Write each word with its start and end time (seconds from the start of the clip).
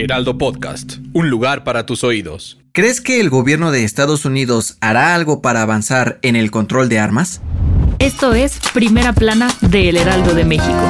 Heraldo 0.00 0.38
Podcast, 0.38 0.94
un 1.12 1.28
lugar 1.28 1.62
para 1.62 1.84
tus 1.84 2.04
oídos. 2.04 2.58
¿Crees 2.72 3.02
que 3.02 3.20
el 3.20 3.28
gobierno 3.28 3.70
de 3.70 3.84
Estados 3.84 4.24
Unidos 4.24 4.78
hará 4.80 5.14
algo 5.14 5.42
para 5.42 5.60
avanzar 5.60 6.18
en 6.22 6.36
el 6.36 6.50
control 6.50 6.88
de 6.88 6.98
armas? 6.98 7.42
Esto 7.98 8.32
es 8.32 8.58
Primera 8.72 9.12
Plana 9.12 9.54
de 9.60 9.90
El 9.90 9.98
Heraldo 9.98 10.32
de 10.32 10.46
México. 10.46 10.80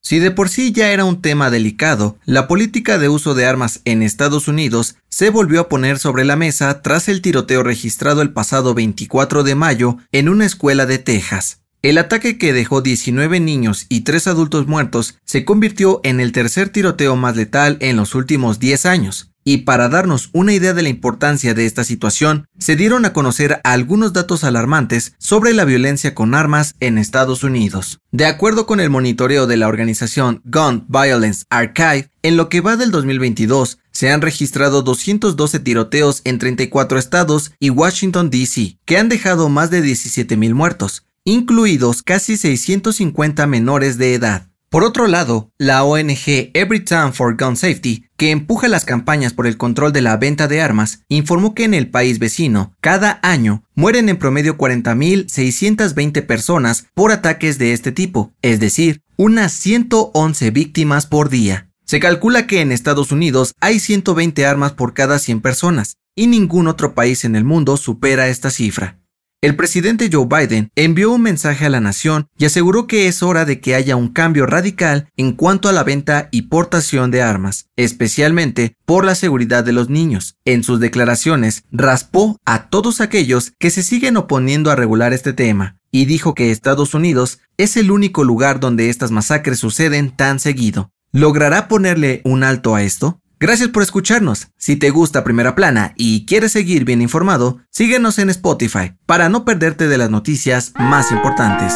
Si 0.00 0.18
de 0.18 0.32
por 0.32 0.48
sí 0.48 0.72
ya 0.72 0.90
era 0.90 1.04
un 1.04 1.22
tema 1.22 1.50
delicado, 1.50 2.18
la 2.24 2.48
política 2.48 2.98
de 2.98 3.08
uso 3.08 3.34
de 3.34 3.46
armas 3.46 3.80
en 3.84 4.02
Estados 4.02 4.48
Unidos 4.48 4.96
se 5.08 5.30
volvió 5.30 5.60
a 5.60 5.68
poner 5.68 6.00
sobre 6.00 6.24
la 6.24 6.34
mesa 6.34 6.82
tras 6.82 7.08
el 7.08 7.22
tiroteo 7.22 7.62
registrado 7.62 8.22
el 8.22 8.32
pasado 8.32 8.74
24 8.74 9.44
de 9.44 9.54
mayo 9.54 9.98
en 10.10 10.28
una 10.28 10.46
escuela 10.46 10.84
de 10.84 10.98
Texas. 10.98 11.60
El 11.80 11.96
ataque 11.98 12.38
que 12.38 12.52
dejó 12.52 12.82
19 12.82 13.38
niños 13.38 13.86
y 13.88 14.00
3 14.00 14.26
adultos 14.26 14.66
muertos 14.66 15.16
se 15.24 15.44
convirtió 15.44 16.00
en 16.02 16.18
el 16.18 16.32
tercer 16.32 16.70
tiroteo 16.70 17.14
más 17.14 17.36
letal 17.36 17.76
en 17.80 17.96
los 17.96 18.16
últimos 18.16 18.58
10 18.58 18.84
años. 18.86 19.30
Y 19.44 19.58
para 19.58 19.88
darnos 19.88 20.28
una 20.32 20.52
idea 20.52 20.74
de 20.74 20.82
la 20.82 20.88
importancia 20.88 21.54
de 21.54 21.66
esta 21.66 21.84
situación, 21.84 22.48
se 22.58 22.74
dieron 22.74 23.04
a 23.04 23.12
conocer 23.12 23.60
algunos 23.62 24.12
datos 24.12 24.42
alarmantes 24.42 25.14
sobre 25.18 25.54
la 25.54 25.64
violencia 25.64 26.16
con 26.16 26.34
armas 26.34 26.74
en 26.80 26.98
Estados 26.98 27.44
Unidos. 27.44 28.00
De 28.10 28.26
acuerdo 28.26 28.66
con 28.66 28.80
el 28.80 28.90
monitoreo 28.90 29.46
de 29.46 29.56
la 29.56 29.68
organización 29.68 30.42
Gun 30.44 30.84
Violence 30.88 31.44
Archive, 31.48 32.10
en 32.22 32.36
lo 32.36 32.48
que 32.48 32.60
va 32.60 32.76
del 32.76 32.90
2022, 32.90 33.78
se 33.92 34.10
han 34.10 34.20
registrado 34.20 34.82
212 34.82 35.60
tiroteos 35.60 36.22
en 36.24 36.38
34 36.38 36.98
estados 36.98 37.52
y 37.58 37.70
Washington, 37.70 38.30
D.C., 38.30 38.78
que 38.84 38.98
han 38.98 39.08
dejado 39.08 39.48
más 39.48 39.70
de 39.70 39.82
17.000 39.82 40.52
muertos, 40.52 41.04
incluidos 41.28 42.02
casi 42.02 42.38
650 42.38 43.46
menores 43.46 43.98
de 43.98 44.14
edad. 44.14 44.48
Por 44.70 44.82
otro 44.82 45.06
lado, 45.06 45.50
la 45.58 45.84
ONG 45.84 46.50
Every 46.54 46.80
Time 46.80 47.12
for 47.12 47.36
Gun 47.36 47.54
Safety, 47.54 48.06
que 48.16 48.30
empuja 48.30 48.66
las 48.66 48.86
campañas 48.86 49.34
por 49.34 49.46
el 49.46 49.58
control 49.58 49.92
de 49.92 50.00
la 50.00 50.16
venta 50.16 50.48
de 50.48 50.62
armas, 50.62 51.02
informó 51.08 51.54
que 51.54 51.64
en 51.64 51.74
el 51.74 51.90
país 51.90 52.18
vecino, 52.18 52.74
cada 52.80 53.20
año, 53.22 53.62
mueren 53.74 54.08
en 54.08 54.16
promedio 54.16 54.56
40.620 54.56 56.24
personas 56.26 56.86
por 56.94 57.12
ataques 57.12 57.58
de 57.58 57.74
este 57.74 57.92
tipo, 57.92 58.32
es 58.40 58.58
decir, 58.58 59.02
unas 59.16 59.52
111 59.52 60.50
víctimas 60.50 61.04
por 61.06 61.28
día. 61.28 61.68
Se 61.84 62.00
calcula 62.00 62.46
que 62.46 62.62
en 62.62 62.72
Estados 62.72 63.12
Unidos 63.12 63.52
hay 63.60 63.80
120 63.80 64.46
armas 64.46 64.72
por 64.72 64.94
cada 64.94 65.18
100 65.18 65.42
personas, 65.42 65.96
y 66.14 66.26
ningún 66.26 66.68
otro 66.68 66.94
país 66.94 67.26
en 67.26 67.36
el 67.36 67.44
mundo 67.44 67.76
supera 67.76 68.28
esta 68.28 68.50
cifra. 68.50 68.98
El 69.40 69.54
presidente 69.54 70.10
Joe 70.12 70.26
Biden 70.26 70.72
envió 70.74 71.12
un 71.12 71.22
mensaje 71.22 71.64
a 71.64 71.70
la 71.70 71.78
nación 71.78 72.26
y 72.36 72.46
aseguró 72.46 72.88
que 72.88 73.06
es 73.06 73.22
hora 73.22 73.44
de 73.44 73.60
que 73.60 73.76
haya 73.76 73.94
un 73.94 74.08
cambio 74.08 74.46
radical 74.46 75.08
en 75.16 75.30
cuanto 75.30 75.68
a 75.68 75.72
la 75.72 75.84
venta 75.84 76.28
y 76.32 76.42
portación 76.42 77.12
de 77.12 77.22
armas, 77.22 77.68
especialmente 77.76 78.74
por 78.84 79.04
la 79.04 79.14
seguridad 79.14 79.62
de 79.62 79.70
los 79.70 79.88
niños. 79.88 80.36
En 80.44 80.64
sus 80.64 80.80
declaraciones, 80.80 81.62
raspó 81.70 82.36
a 82.44 82.68
todos 82.68 83.00
aquellos 83.00 83.52
que 83.60 83.70
se 83.70 83.84
siguen 83.84 84.16
oponiendo 84.16 84.72
a 84.72 84.76
regular 84.76 85.12
este 85.12 85.32
tema 85.32 85.76
y 85.92 86.06
dijo 86.06 86.34
que 86.34 86.50
Estados 86.50 86.92
Unidos 86.94 87.38
es 87.58 87.76
el 87.76 87.92
único 87.92 88.24
lugar 88.24 88.58
donde 88.58 88.90
estas 88.90 89.12
masacres 89.12 89.60
suceden 89.60 90.10
tan 90.10 90.40
seguido. 90.40 90.90
¿Logrará 91.12 91.68
ponerle 91.68 92.22
un 92.24 92.42
alto 92.42 92.74
a 92.74 92.82
esto? 92.82 93.20
Gracias 93.40 93.68
por 93.68 93.84
escucharnos. 93.84 94.48
Si 94.56 94.74
te 94.74 94.90
gusta 94.90 95.22
Primera 95.22 95.54
Plana 95.54 95.92
y 95.96 96.26
quieres 96.26 96.52
seguir 96.52 96.84
bien 96.84 97.00
informado, 97.00 97.58
síguenos 97.70 98.18
en 98.18 98.30
Spotify 98.30 98.94
para 99.06 99.28
no 99.28 99.44
perderte 99.44 99.86
de 99.86 99.96
las 99.96 100.10
noticias 100.10 100.72
más 100.76 101.12
importantes. 101.12 101.72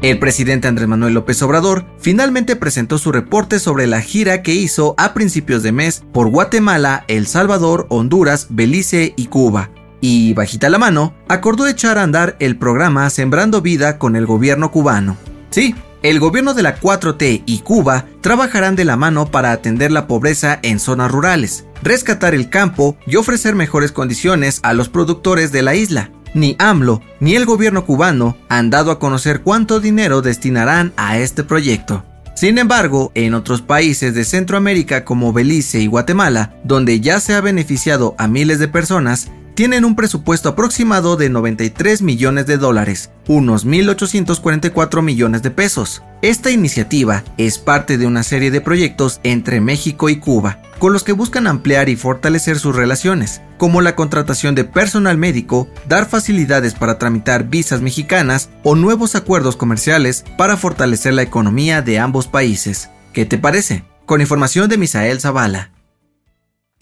El 0.00 0.18
presidente 0.18 0.66
Andrés 0.66 0.88
Manuel 0.88 1.12
López 1.12 1.42
Obrador 1.42 1.84
finalmente 1.98 2.56
presentó 2.56 2.96
su 2.96 3.12
reporte 3.12 3.58
sobre 3.58 3.86
la 3.86 4.00
gira 4.00 4.40
que 4.42 4.54
hizo 4.54 4.94
a 4.96 5.12
principios 5.12 5.62
de 5.62 5.72
mes 5.72 6.02
por 6.14 6.30
Guatemala, 6.30 7.04
El 7.06 7.26
Salvador, 7.26 7.86
Honduras, 7.90 8.46
Belice 8.48 9.12
y 9.14 9.26
Cuba. 9.26 9.68
Y, 10.00 10.32
bajita 10.32 10.70
la 10.70 10.78
mano, 10.78 11.12
acordó 11.28 11.66
echar 11.66 11.98
a 11.98 12.02
andar 12.02 12.34
el 12.40 12.56
programa 12.56 13.10
Sembrando 13.10 13.60
Vida 13.60 13.98
con 13.98 14.16
el 14.16 14.24
gobierno 14.24 14.70
cubano. 14.70 15.18
Sí, 15.50 15.74
el 16.02 16.20
gobierno 16.20 16.54
de 16.54 16.62
la 16.62 16.78
4T 16.78 17.42
y 17.46 17.58
Cuba 17.60 18.06
trabajarán 18.20 18.76
de 18.76 18.84
la 18.84 18.96
mano 18.96 19.30
para 19.30 19.52
atender 19.52 19.92
la 19.92 20.06
pobreza 20.06 20.58
en 20.62 20.80
zonas 20.80 21.10
rurales, 21.10 21.66
rescatar 21.82 22.34
el 22.34 22.50
campo 22.50 22.96
y 23.06 23.16
ofrecer 23.16 23.54
mejores 23.54 23.92
condiciones 23.92 24.60
a 24.62 24.72
los 24.72 24.88
productores 24.88 25.52
de 25.52 25.62
la 25.62 25.74
isla. 25.74 26.10
Ni 26.32 26.56
AMLO 26.58 27.02
ni 27.18 27.34
el 27.34 27.44
gobierno 27.44 27.84
cubano 27.84 28.36
han 28.48 28.70
dado 28.70 28.90
a 28.92 28.98
conocer 28.98 29.42
cuánto 29.42 29.80
dinero 29.80 30.22
destinarán 30.22 30.92
a 30.96 31.18
este 31.18 31.42
proyecto. 31.42 32.04
Sin 32.34 32.56
embargo, 32.56 33.12
en 33.14 33.34
otros 33.34 33.60
países 33.60 34.14
de 34.14 34.24
Centroamérica 34.24 35.04
como 35.04 35.32
Belice 35.32 35.80
y 35.80 35.86
Guatemala, 35.86 36.54
donde 36.64 37.00
ya 37.00 37.20
se 37.20 37.34
ha 37.34 37.40
beneficiado 37.42 38.14
a 38.16 38.28
miles 38.28 38.58
de 38.58 38.68
personas, 38.68 39.30
tienen 39.54 39.84
un 39.84 39.96
presupuesto 39.96 40.50
aproximado 40.50 41.16
de 41.16 41.28
93 41.28 42.02
millones 42.02 42.46
de 42.46 42.56
dólares, 42.56 43.10
unos 43.28 43.66
1.844 43.66 45.02
millones 45.02 45.42
de 45.42 45.50
pesos. 45.50 46.02
Esta 46.22 46.50
iniciativa 46.50 47.24
es 47.38 47.58
parte 47.58 47.98
de 47.98 48.06
una 48.06 48.22
serie 48.22 48.50
de 48.50 48.60
proyectos 48.60 49.20
entre 49.22 49.60
México 49.60 50.08
y 50.08 50.16
Cuba, 50.16 50.58
con 50.78 50.92
los 50.92 51.04
que 51.04 51.12
buscan 51.12 51.46
ampliar 51.46 51.88
y 51.88 51.96
fortalecer 51.96 52.58
sus 52.58 52.74
relaciones, 52.74 53.42
como 53.58 53.80
la 53.80 53.94
contratación 53.94 54.54
de 54.54 54.64
personal 54.64 55.18
médico, 55.18 55.68
dar 55.88 56.08
facilidades 56.08 56.74
para 56.74 56.98
tramitar 56.98 57.48
visas 57.48 57.80
mexicanas 57.80 58.50
o 58.62 58.74
nuevos 58.74 59.14
acuerdos 59.14 59.56
comerciales 59.56 60.24
para 60.36 60.56
fortalecer 60.56 61.14
la 61.14 61.22
economía 61.22 61.82
de 61.82 61.98
ambos 61.98 62.26
países. 62.26 62.90
¿Qué 63.12 63.26
te 63.26 63.38
parece? 63.38 63.84
Con 64.06 64.20
información 64.20 64.68
de 64.68 64.78
Misael 64.78 65.20
Zavala. 65.20 65.70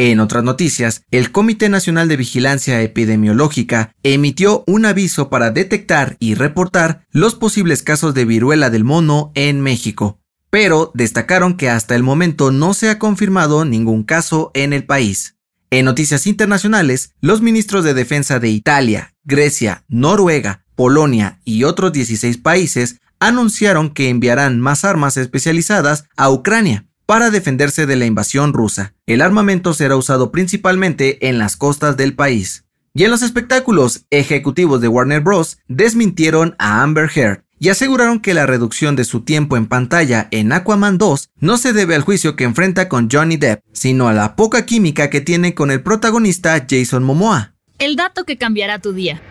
En 0.01 0.21
otras 0.21 0.45
noticias, 0.45 1.03
el 1.11 1.33
Comité 1.33 1.69
Nacional 1.69 2.07
de 2.07 2.17
Vigilancia 2.17 2.81
Epidemiológica 2.83 3.97
emitió 4.05 4.63
un 4.69 4.87
aviso 4.87 5.29
para 5.29 5.51
detectar 5.51 6.17
y 6.21 6.37
reportar 6.37 7.05
los 7.11 7.35
posibles 7.35 7.83
casos 7.83 8.15
de 8.15 8.25
viruela 8.25 8.71
del 8.71 8.85
mono 8.85 9.33
en 9.35 9.61
México, 9.61 10.21
pero 10.51 10.93
destacaron 10.95 11.57
que 11.57 11.69
hasta 11.69 11.97
el 11.97 12.05
momento 12.05 12.53
no 12.53 12.75
se 12.75 12.91
ha 12.91 13.01
confirmado 13.01 13.65
ningún 13.65 14.05
caso 14.05 14.53
en 14.55 14.73
el 14.73 14.85
país. 14.85 15.35
En 15.71 15.87
noticias 15.87 16.29
internacionales, 16.29 17.15
los 17.21 17.43
ministros 17.43 17.83
de 17.83 17.93
Defensa 17.93 18.39
de 18.39 18.51
Italia, 18.51 19.17
Grecia, 19.25 19.85
Noruega, 19.89 20.65
Polonia 20.77 21.41
y 21.45 21.65
otros 21.65 21.93
16 21.93 22.39
países 22.39 23.01
anunciaron 23.19 23.91
que 23.91 24.11
enviarán 24.11 24.61
más 24.61 24.85
armas 24.85 25.17
especializadas 25.17 26.05
a 26.17 26.31
Ucrania 26.31 26.88
para 27.09 27.31
defenderse 27.31 27.87
de 27.87 27.97
la 27.97 28.05
invasión 28.05 28.53
rusa. 28.53 28.93
El 29.07 29.23
armamento 29.23 29.73
será 29.73 29.97
usado 29.97 30.31
principalmente 30.31 31.27
en 31.27 31.39
las 31.39 31.57
costas 31.57 31.97
del 31.97 32.15
país. 32.15 32.67
Y 32.93 33.05
en 33.05 33.11
los 33.11 33.23
espectáculos, 33.23 34.05
ejecutivos 34.11 34.83
de 34.83 34.89
Warner 34.89 35.23
Bros. 35.23 35.56
desmintieron 35.69 36.55
a 36.59 36.82
Amber 36.82 37.09
Heard 37.15 37.44
y 37.59 37.71
aseguraron 37.71 38.21
que 38.21 38.35
la 38.35 38.44
reducción 38.44 38.94
de 38.94 39.05
su 39.05 39.23
tiempo 39.23 39.56
en 39.56 39.69
pantalla 39.69 40.29
en 40.32 40.53
Aquaman 40.53 40.99
2 40.99 41.31
no 41.41 41.56
se 41.56 41.73
debe 41.73 41.94
al 41.94 42.03
juicio 42.03 42.37
que 42.37 42.44
enfrenta 42.44 42.91
con 42.91 43.09
Johnny 43.11 43.38
Depp, 43.38 43.62
sino 43.73 44.09
a 44.09 44.12
la 44.12 44.37
poca 44.37 44.67
química 44.67 45.09
que 45.09 45.23
tiene 45.23 45.55
con 45.55 45.71
el 45.71 45.82
protagonista 45.82 46.67
Jason 46.69 47.05
Momoa. 47.05 47.55
El 47.79 47.97
dato 47.97 48.25
que 48.25 48.37
cambiará 48.37 48.81
tu 48.81 48.93
día. 48.93 49.23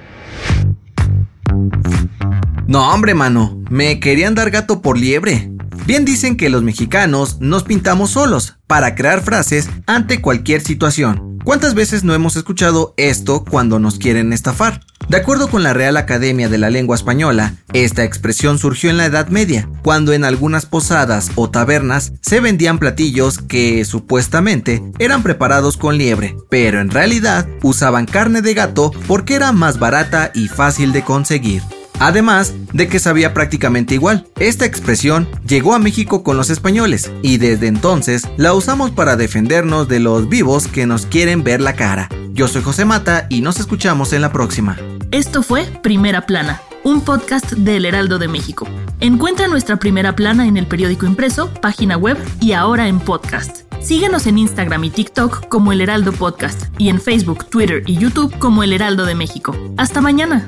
No, 2.65 2.91
hombre, 2.91 3.13
mano, 3.13 3.63
me 3.69 3.99
querían 3.99 4.33
dar 4.33 4.49
gato 4.49 4.81
por 4.81 4.97
liebre. 4.97 5.51
Bien 5.87 6.03
dicen 6.03 6.35
que 6.35 6.49
los 6.49 6.63
mexicanos 6.63 7.37
nos 7.39 7.63
pintamos 7.63 8.09
solos 8.11 8.57
para 8.67 8.93
crear 8.93 9.21
frases 9.21 9.69
ante 9.85 10.19
cualquier 10.21 10.59
situación. 10.59 11.39
¿Cuántas 11.45 11.75
veces 11.75 12.03
no 12.03 12.13
hemos 12.13 12.35
escuchado 12.35 12.93
esto 12.97 13.45
cuando 13.45 13.79
nos 13.79 13.97
quieren 13.97 14.33
estafar? 14.33 14.81
De 15.07 15.15
acuerdo 15.15 15.47
con 15.47 15.63
la 15.63 15.71
Real 15.71 15.95
Academia 15.95 16.49
de 16.49 16.57
la 16.57 16.69
Lengua 16.69 16.97
Española, 16.97 17.55
esta 17.71 18.03
expresión 18.03 18.59
surgió 18.59 18.89
en 18.89 18.97
la 18.97 19.05
Edad 19.05 19.29
Media, 19.29 19.69
cuando 19.81 20.11
en 20.11 20.25
algunas 20.25 20.65
posadas 20.65 21.31
o 21.35 21.49
tabernas 21.49 22.11
se 22.19 22.41
vendían 22.41 22.79
platillos 22.79 23.37
que 23.37 23.85
supuestamente 23.85 24.83
eran 24.99 25.23
preparados 25.23 25.77
con 25.77 25.97
liebre, 25.97 26.35
pero 26.49 26.81
en 26.81 26.89
realidad 26.89 27.47
usaban 27.63 28.07
carne 28.07 28.41
de 28.41 28.53
gato 28.53 28.91
porque 29.07 29.35
era 29.35 29.53
más 29.53 29.79
barata 29.79 30.31
y 30.35 30.49
fácil 30.49 30.91
de 30.91 31.03
conseguir. 31.03 31.61
Además 31.99 32.53
de 32.73 32.87
que 32.87 32.99
sabía 32.99 33.33
prácticamente 33.33 33.95
igual. 33.95 34.27
Esta 34.39 34.65
expresión 34.65 35.27
llegó 35.47 35.73
a 35.73 35.79
México 35.79 36.23
con 36.23 36.37
los 36.37 36.49
españoles 36.49 37.11
y 37.21 37.37
desde 37.37 37.67
entonces 37.67 38.27
la 38.37 38.53
usamos 38.53 38.91
para 38.91 39.15
defendernos 39.15 39.87
de 39.87 39.99
los 39.99 40.29
vivos 40.29 40.67
que 40.67 40.85
nos 40.85 41.05
quieren 41.05 41.43
ver 41.43 41.61
la 41.61 41.73
cara. 41.73 42.09
Yo 42.31 42.47
soy 42.47 42.61
José 42.61 42.85
Mata 42.85 43.25
y 43.29 43.41
nos 43.41 43.59
escuchamos 43.59 44.13
en 44.13 44.21
la 44.21 44.31
próxima. 44.31 44.77
Esto 45.11 45.41
fue 45.41 45.65
Primera 45.81 46.25
Plana, 46.25 46.61
un 46.83 47.01
podcast 47.01 47.53
del 47.53 47.85
Heraldo 47.85 48.19
de 48.19 48.27
México. 48.27 48.67
Encuentra 48.99 49.47
nuestra 49.47 49.77
Primera 49.77 50.15
Plana 50.15 50.47
en 50.47 50.57
el 50.57 50.67
periódico 50.67 51.05
impreso, 51.05 51.51
página 51.61 51.97
web 51.97 52.17
y 52.39 52.51
ahora 52.51 52.87
en 52.87 52.99
podcast. 52.99 53.61
Síguenos 53.81 54.27
en 54.27 54.37
Instagram 54.37 54.83
y 54.83 54.89
TikTok 54.89 55.47
como 55.47 55.71
El 55.71 55.81
Heraldo 55.81 56.11
Podcast 56.11 56.65
y 56.77 56.89
en 56.89 56.99
Facebook, 56.99 57.45
Twitter 57.45 57.83
y 57.85 57.97
YouTube 57.97 58.37
como 58.37 58.63
El 58.63 58.73
Heraldo 58.73 59.05
de 59.05 59.15
México. 59.15 59.55
Hasta 59.77 60.01
mañana. 60.01 60.47